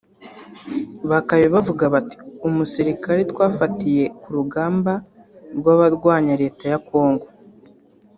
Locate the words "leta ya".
6.41-6.79